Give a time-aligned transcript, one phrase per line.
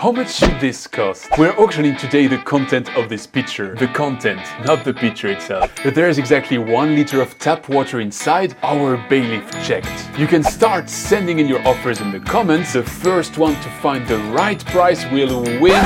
[0.00, 1.28] How much should this cost?
[1.36, 3.74] We're auctioning today the content of this pitcher.
[3.74, 5.70] The content, not the pitcher itself.
[5.84, 10.18] But there is exactly one liter of tap water inside our bailiff checked.
[10.18, 12.72] You can start sending in your offers in the comments.
[12.72, 15.84] The first one to find the right price will win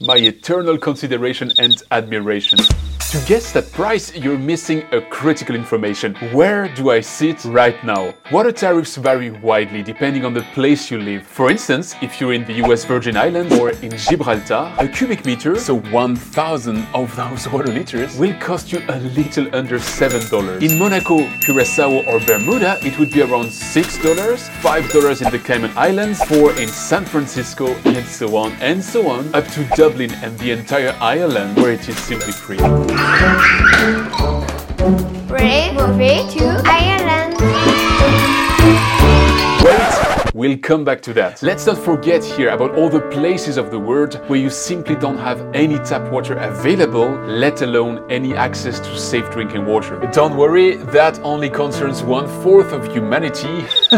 [0.00, 2.60] my eternal consideration and admiration.
[3.08, 6.14] To guess that price, you're missing a critical information.
[6.32, 8.14] Where do I sit right now?
[8.30, 11.26] Water tariffs vary widely depending on the place you live.
[11.26, 15.56] For instance, if you're in the US Virgin Islands or in Gibraltar, a cubic meter,
[15.56, 20.62] so 1000 of those water liters, will cost you a little under $7.
[20.62, 26.22] In Monaco, Curacao or Bermuda, it would be around $6, $5 in the Cayman Islands,
[26.26, 30.52] 4 in San Francisco, and so on and so on, up to Dublin and the
[30.52, 32.89] entire island where it is simply free.
[35.26, 37.36] Brave movie to Ireland.
[39.62, 41.42] Wait, we'll come back to that.
[41.42, 45.18] Let's not forget here about all the places of the world where you simply don't
[45.18, 49.98] have any tap water available, let alone any access to safe drinking water.
[50.12, 53.64] Don't worry, that only concerns one fourth of humanity.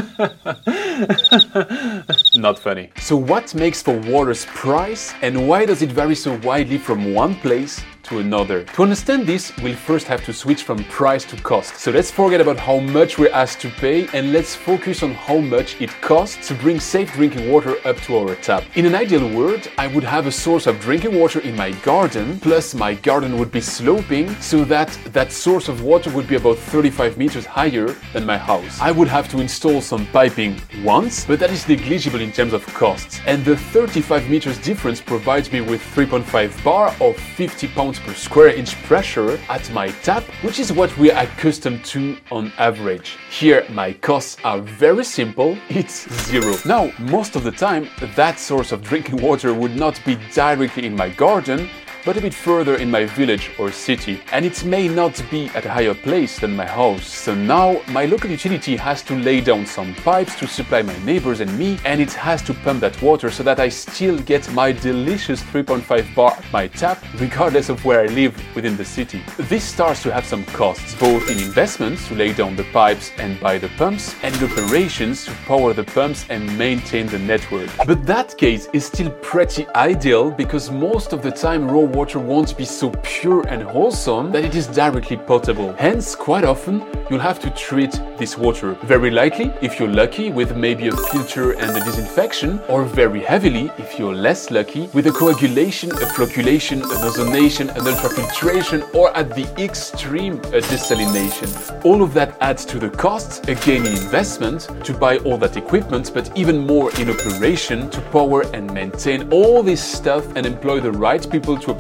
[2.34, 2.90] Not funny.
[2.96, 7.36] So, what makes for water's price and why does it vary so widely from one
[7.36, 8.64] place to another.
[8.64, 11.76] To understand this, we'll first have to switch from price to cost.
[11.76, 15.38] So let's forget about how much we're asked to pay and let's focus on how
[15.38, 18.64] much it costs to bring safe drinking water up to our tap.
[18.74, 22.38] In an ideal world, I would have a source of drinking water in my garden,
[22.40, 26.58] plus my garden would be sloping so that that source of water would be about
[26.58, 28.80] 35 meters higher than my house.
[28.80, 32.66] I would have to install some piping once, but that is negligible in terms of
[32.74, 33.20] costs.
[33.26, 38.48] And the 35 meters difference provides me with 3.5 bar or 50 pounds per square
[38.48, 43.16] inch pressure at my tap, which is what we're accustomed to on average.
[43.30, 46.54] Here, my costs are very simple, it's zero.
[46.64, 50.96] Now, most of the time, that source of drinking water would not be directly in
[50.96, 51.68] my garden,
[52.04, 55.64] but a bit further in my village or city, and it may not be at
[55.64, 57.06] a higher place than my house.
[57.06, 61.40] So now my local utility has to lay down some pipes to supply my neighbors
[61.40, 64.72] and me, and it has to pump that water so that I still get my
[64.72, 69.22] delicious 3.5 bar at my tap, regardless of where I live within the city.
[69.36, 73.38] This starts to have some costs, both in investments to lay down the pipes and
[73.40, 77.68] buy the pumps, and in operations to power the pumps and maintain the network.
[77.86, 82.56] But that case is still pretty ideal because most of the time raw water won't
[82.56, 85.72] be so pure and wholesome that it is directly potable.
[85.74, 90.56] Hence, quite often, you'll have to treat this water very lightly if you're lucky with
[90.56, 95.12] maybe a filter and a disinfection, or very heavily if you're less lucky with a
[95.12, 101.84] coagulation, a flocculation, an ozonation, an ultrafiltration, or at the extreme, a desalination.
[101.84, 106.10] All of that adds to the cost, again in investment, to buy all that equipment,
[106.14, 110.92] but even more in operation to power and maintain all this stuff and employ the
[110.92, 111.72] right people to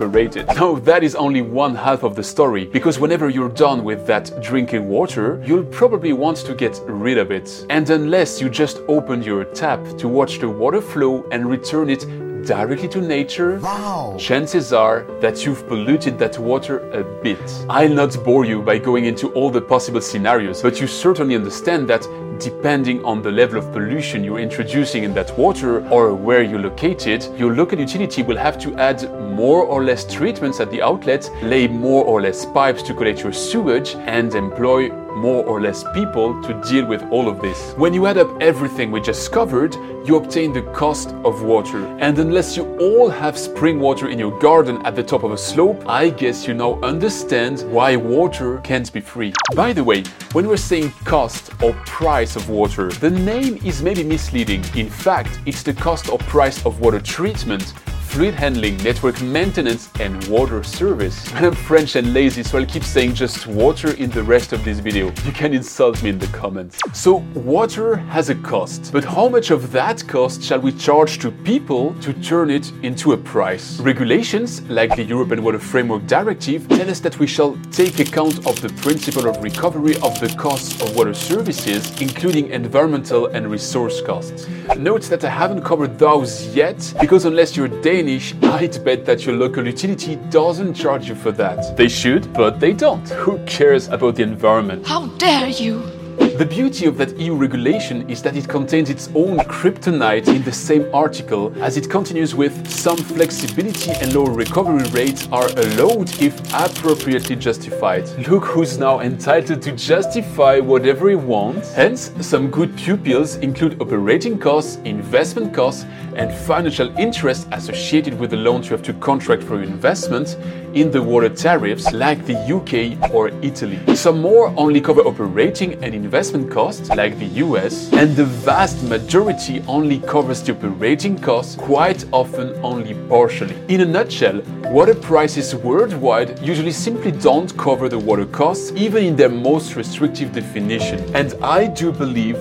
[0.62, 4.30] Now, that is only one half of the story, because whenever you're done with that
[4.42, 7.66] drinking water, you'll probably want to get rid of it.
[7.70, 12.06] And unless you just open your tap to watch the water flow and return it
[12.44, 14.16] directly to nature, Wow.
[14.18, 17.38] chances are that you've polluted that water a bit.
[17.68, 21.88] I'll not bore you by going into all the possible scenarios, but you certainly understand
[21.88, 22.06] that
[22.38, 27.24] depending on the level of pollution you're introducing in that water or where you're located,
[27.36, 29.00] your local utility will have to add
[29.36, 33.32] more or less treatments at the outlet, lay more or less pipes to collect your
[33.32, 37.72] sewage, and employ more or less people to deal with all of this.
[37.76, 39.74] When you add up everything we just covered,
[40.06, 41.86] you obtain the cost of water.
[42.00, 45.38] And unless you all have spring water in your garden at the top of a
[45.38, 49.32] slope, I guess you now understand why water can't be free.
[49.54, 50.02] By the way,
[50.32, 54.64] when we're saying cost or price of water, the name is maybe misleading.
[54.74, 57.74] In fact, it's the cost or price of water treatment
[58.12, 61.32] fluid handling, network maintenance, and water service.
[61.34, 64.80] I'm French and lazy, so I'll keep saying just water in the rest of this
[64.80, 65.06] video.
[65.24, 66.78] You can insult me in the comments.
[66.92, 71.30] So, water has a cost, but how much of that cost shall we charge to
[71.30, 73.80] people to turn it into a price?
[73.80, 78.60] Regulations, like the European Water Framework Directive, tell us that we shall take account of
[78.60, 84.46] the principle of recovery of the costs of water services, including environmental and resource costs.
[84.76, 89.36] Note that I haven't covered those yet, because unless you're Danish, I'd bet that your
[89.36, 91.76] local utility doesn't charge you for that.
[91.76, 93.08] They should, but they don't.
[93.10, 94.84] Who cares about the environment?
[94.86, 95.91] How dare you!
[96.38, 100.50] The beauty of that EU regulation is that it contains its own kryptonite in the
[100.50, 106.40] same article, as it continues with some flexibility and lower recovery rates are allowed if
[106.54, 108.08] appropriately justified.
[108.26, 111.74] Look who's now entitled to justify whatever he wants.
[111.74, 115.84] Hence, some good pupils include operating costs, investment costs,
[116.16, 120.38] and financial interest associated with the loans you have to contract for your investment
[120.74, 123.78] in the water tariffs like the UK or Italy.
[123.94, 129.62] Some more only cover operating and investment costs like the US, and the vast majority
[129.66, 133.56] only covers the operating costs, quite often only partially.
[133.68, 139.16] In a nutshell, water prices worldwide usually simply don't cover the water costs, even in
[139.16, 140.98] their most restrictive definition.
[141.14, 142.36] And I do believe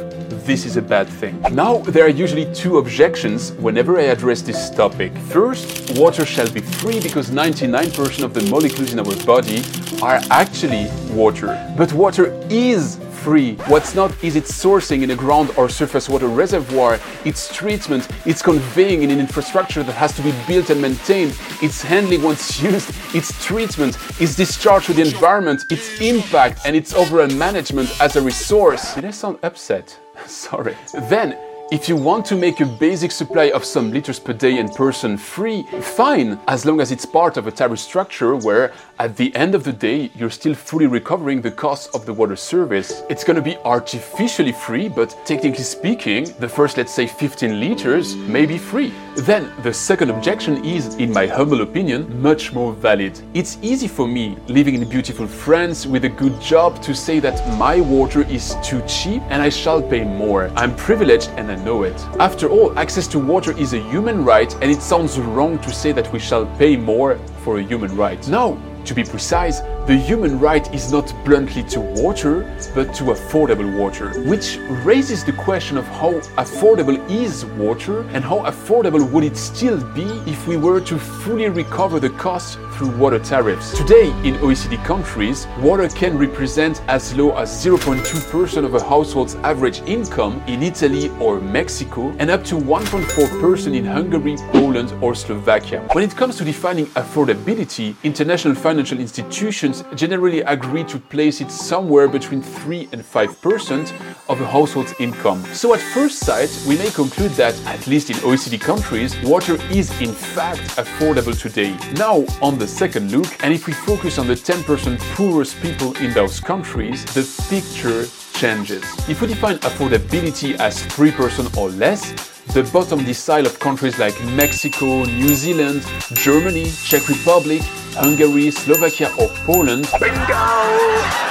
[0.45, 1.41] this is a bad thing.
[1.51, 5.15] Now, there are usually two objections whenever I address this topic.
[5.29, 9.63] First, water shall be free because 99% of the molecules in our body
[10.01, 11.57] are actually water.
[11.77, 13.55] But water is free.
[13.67, 18.41] What's not is its sourcing in a ground or surface water reservoir, its treatment, its
[18.41, 22.89] conveying in an infrastructure that has to be built and maintained, its handling once used,
[23.15, 28.21] its treatment, its discharge to the environment, its impact, and its overall management as a
[28.21, 28.95] resource.
[28.95, 29.97] Did I sound upset?
[30.25, 30.75] Sorry.
[31.09, 31.37] Then,
[31.71, 35.15] if you want to make a basic supply of some liters per day and person
[35.17, 39.55] free, fine, as long as it's part of a tariff structure where at the end
[39.55, 43.01] of the day you're still fully recovering the cost of the water service.
[43.09, 48.45] It's gonna be artificially free, but technically speaking, the first, let's say, 15 liters may
[48.45, 48.93] be free.
[49.15, 53.19] Then the second objection is, in my humble opinion, much more valid.
[53.33, 57.37] It's easy for me, living in beautiful France with a good job, to say that
[57.57, 60.51] my water is too cheap and I shall pay more.
[60.55, 61.99] I'm privileged and I know it.
[62.19, 65.91] After all, access to water is a human right, and it sounds wrong to say
[65.91, 68.21] that we shall pay more for a human right.
[68.27, 73.77] No, to be precise, the human right is not bluntly to water, but to affordable
[73.77, 79.35] water, which raises the question of how affordable is water and how affordable would it
[79.35, 83.77] still be if we were to fully recover the cost through water tariffs.
[83.77, 89.81] Today, in OECD countries, water can represent as low as 0.2% of a household's average
[89.81, 95.81] income in Italy or Mexico, and up to 1.4% in Hungary, Poland, or Slovakia.
[95.91, 102.07] When it comes to defining affordability, international financial institutions generally agree to place it somewhere
[102.07, 103.93] between 3 and 5%
[104.29, 105.43] of a household's income.
[105.53, 109.89] So at first sight, we may conclude that, at least in OECD countries, water is
[110.01, 111.77] in fact affordable today.
[111.93, 116.13] Now, on the second look, and if we focus on the 10% poorest people in
[116.13, 118.83] those countries, the picture changes.
[119.07, 122.13] If we define affordability as 3% or less,
[122.53, 127.61] the bottom decile of countries like Mexico, New Zealand, Germany, Czech Republic,
[127.95, 131.21] Hungary, Slovakia, or Poland Bingo!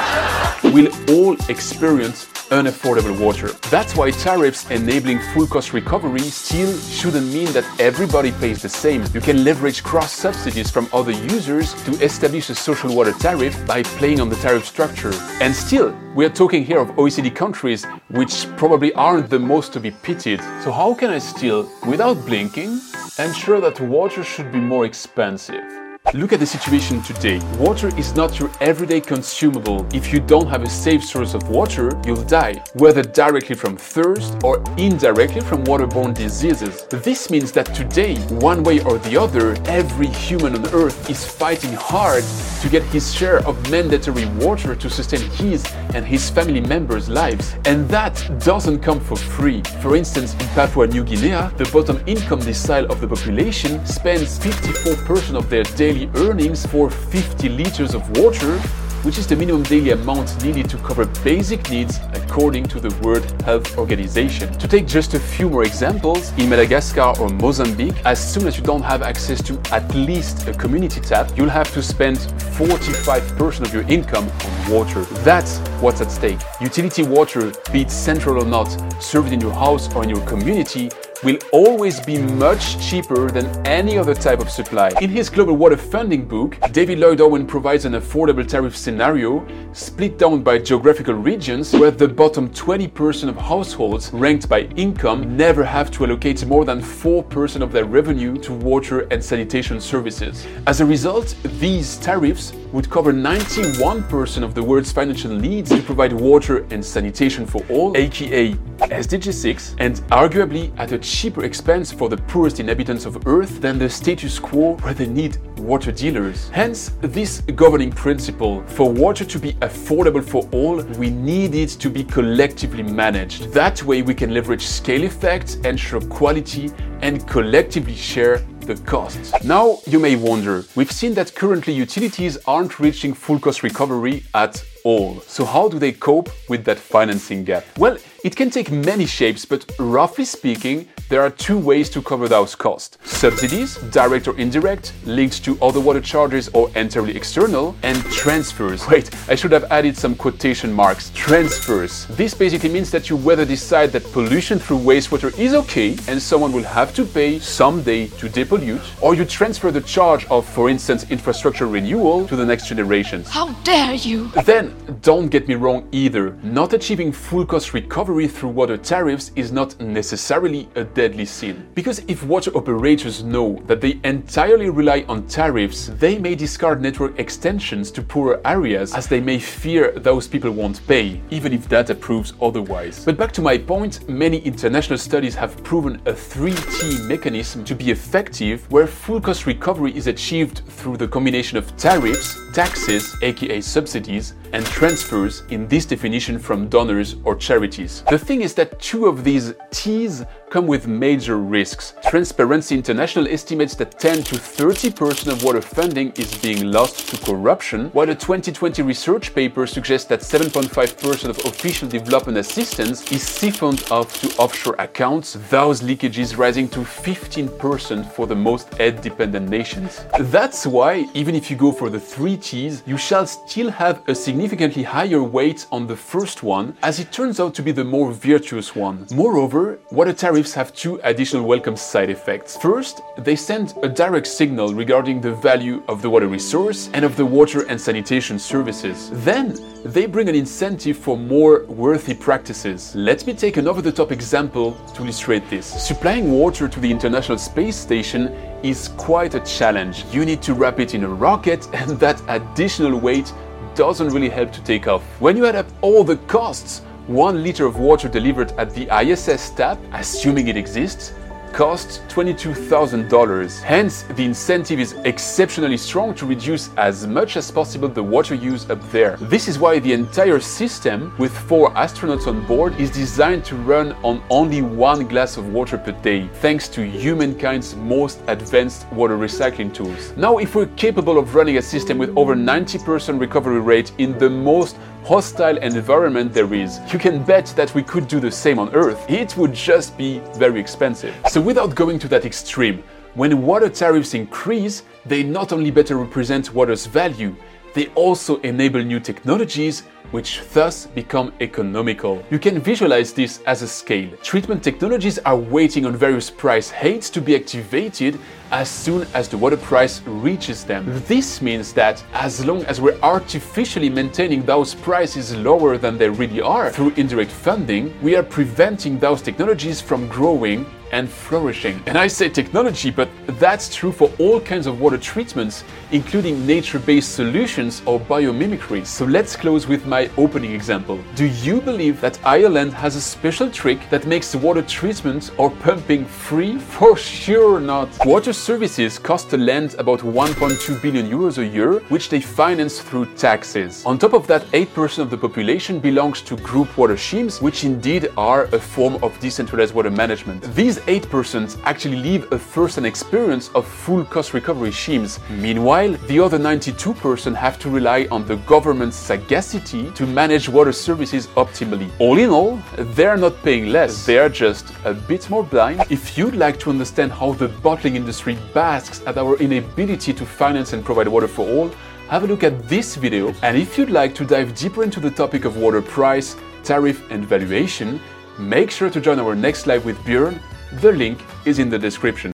[0.73, 3.49] will all experience unaffordable water.
[3.71, 9.05] That's why tariffs enabling full cost recovery still shouldn't mean that everybody pays the same.
[9.15, 13.83] You can leverage cross subsidies from other users to establish a social water tariff by
[13.83, 15.13] playing on the tariff structure.
[15.41, 19.81] And still, we are talking here of OECD countries which probably aren't the most to
[19.81, 20.41] be pitied.
[20.63, 22.81] So, how can I still, without blinking,
[23.19, 25.80] ensure that water should be more expensive?
[26.15, 27.39] Look at the situation today.
[27.57, 29.87] Water is not your everyday consumable.
[29.95, 34.37] If you don't have a safe source of water, you'll die, whether directly from thirst
[34.43, 36.85] or indirectly from waterborne diseases.
[36.87, 41.75] This means that today, one way or the other, every human on earth is fighting
[41.75, 42.25] hard
[42.63, 45.65] to get his share of mandatory water to sustain his
[45.95, 47.55] and his family members' lives.
[47.67, 49.63] And that doesn't come for free.
[49.81, 55.37] For instance, in Papua New Guinea, the bottom income decile of the population spends 54%
[55.37, 58.59] of their daily earnings for 50 liters of water,
[59.03, 63.25] which is the minimum daily amount needed to cover basic needs according to the World
[63.43, 64.53] Health Organization.
[64.59, 68.63] To take just a few more examples, in Madagascar or Mozambique, as soon as you
[68.63, 73.73] don't have access to at least a community tap, you'll have to spend 45% of
[73.73, 75.03] your income on water.
[75.25, 76.39] That's what's at stake.
[76.61, 78.69] Utility water, be it central or not,
[79.03, 80.91] served in your house or in your community,
[81.23, 84.91] will always be much cheaper than any other type of supply.
[85.03, 90.19] In his Global Water Funding book, David Lloyd Owen provides an affordable tariff scenario split
[90.19, 95.91] down by geographical regions where the bottom 20% of households ranked by income never have
[95.91, 100.47] to allocate more than 4% of their revenue to water and sanitation services.
[100.67, 106.13] As a result, these tariffs would cover 91% of the world's financial needs to provide
[106.13, 112.09] water and sanitation for all, aka SDG 6, and arguably at a cheaper expense for
[112.09, 116.49] the poorest inhabitants of Earth than the status quo where they need water dealers.
[116.51, 121.91] Hence, this governing principle for water to be affordable for all, we need it to
[121.91, 123.53] be collectively managed.
[123.53, 126.71] That way, we can leverage scale effects, ensure quality,
[127.03, 129.33] and collectively share the costs.
[129.45, 134.65] Now, you may wonder, we've seen that currently utilities aren't reaching full cost recovery at
[134.85, 135.21] all.
[135.23, 137.65] So how do they cope with that financing gap?
[137.79, 142.29] Well, it can take many shapes, but roughly speaking, there are two ways to cover
[142.29, 142.97] those costs.
[143.03, 148.87] Subsidies, direct or indirect, linked to other water charges or entirely external, and transfers.
[148.87, 151.11] Wait, I should have added some quotation marks.
[151.11, 152.07] Transfers.
[152.11, 156.53] This basically means that you whether decide that pollution through wastewater is okay and someone
[156.53, 161.11] will have to pay someday to depollute, or you transfer the charge of, for instance,
[161.11, 163.29] infrastructure renewal to the next generations.
[163.29, 164.29] How dare you!
[164.45, 166.37] Then, don't get me wrong either.
[166.45, 171.67] Not achieving full cost recovery through water tariffs is not necessarily a deadly sin.
[171.75, 177.19] Because if water operators know that they entirely rely on tariffs, they may discard network
[177.19, 181.95] extensions to poorer areas as they may fear those people won't pay, even if data
[181.95, 183.03] proves otherwise.
[183.03, 187.91] But back to my point, many international studies have proven a 3T mechanism to be
[187.91, 194.35] effective where full cost recovery is achieved through the combination of tariffs, taxes, aka subsidies,
[194.53, 198.03] and transfers in this definition from donors or charities.
[198.11, 201.95] The thing is that two of these T's come with major risks.
[202.09, 207.89] Transparency International estimates that 10 to 30% of water funding is being lost to corruption,
[207.91, 214.21] while a 2020 research paper suggests that 7.5% of official development assistance is siphoned off
[214.21, 220.05] to offshore accounts, those leakages rising to 15% for the most aid-dependent nations.
[220.19, 224.15] That's why, even if you go for the three T's, you shall still have a
[224.41, 228.11] significantly higher weight on the first one, as it turns out to be the more
[228.11, 229.07] virtuous one.
[229.13, 232.57] Moreover, water tariffs have two additional welcome side effects.
[232.57, 237.17] First, they send a direct signal regarding the value of the water resource and of
[237.19, 239.11] the water and sanitation services.
[239.13, 242.95] Then, they bring an incentive for more worthy practices.
[242.95, 245.67] Let me take an over the top example to illustrate this.
[245.67, 248.29] Supplying water to the International Space Station
[248.63, 250.07] is quite a challenge.
[250.13, 253.35] You need to wrap it in a rocket, and that additional weight
[253.75, 255.03] doesn't really help to take off.
[255.21, 259.51] When you add up all the costs, one liter of water delivered at the ISS
[259.51, 261.13] tap, assuming it exists,
[261.53, 263.63] costs $22,000.
[263.63, 268.69] Hence, the incentive is exceptionally strong to reduce as much as possible the water use
[268.71, 269.17] up there.
[269.17, 273.93] This is why the entire system, with four astronauts on board, is designed to run
[274.03, 279.73] on only one glass of water per day, thanks to humankind's most advanced water recycling
[279.73, 280.13] tools.
[280.17, 284.31] Now, if we're capable of running a system with over 90% recovery rate in the
[284.31, 288.73] most hostile environment there is, you can bet that we could do the same on
[288.75, 289.05] Earth.
[289.09, 291.15] It would just be very expensive.
[291.29, 292.83] So without going to that extreme,
[293.15, 297.35] when water tariffs increase, they not only better represent water's value,
[297.75, 302.23] they also enable new technologies which thus become economical.
[302.31, 304.11] You can visualize this as a scale.
[304.23, 308.19] Treatment technologies are waiting on various price heights to be activated
[308.51, 310.85] as soon as the water price reaches them.
[311.07, 316.41] This means that as long as we're artificially maintaining those prices lower than they really
[316.41, 321.81] are through indirect funding, we are preventing those technologies from growing and flourishing.
[321.87, 326.79] And I say technology, but that's true for all kinds of water treatments, including nature
[326.79, 328.85] based solutions or biomimicry.
[328.85, 330.99] So let's close with my opening example.
[331.15, 336.05] Do you believe that Ireland has a special trick that makes water treatment or pumping
[336.05, 336.59] free?
[336.59, 337.89] For sure not.
[338.07, 343.07] Water services cost the land about 1.2 billion euros a year, which they finance through
[343.15, 343.85] taxes.
[343.85, 348.11] On top of that, 8% of the population belongs to group water schemes, which indeed
[348.17, 350.43] are a form of decentralized water management.
[350.55, 355.19] These 8% actually live a first-hand experience of full cost recovery schemes.
[355.31, 361.27] Meanwhile, the other 92% have to rely on the government's sagacity to manage water services
[361.29, 361.91] optimally.
[361.99, 362.61] All in all,
[362.97, 365.85] they're not paying less, they're just a bit more blind.
[365.91, 370.73] If you'd like to understand how the bottling industry basks at our inability to finance
[370.73, 371.71] and provide water for all,
[372.09, 373.35] have a look at this video.
[373.43, 377.25] And if you'd like to dive deeper into the topic of water price, tariff, and
[377.25, 378.01] valuation,
[378.39, 380.41] make sure to join our next live with Björn
[380.73, 382.33] the link is in the description.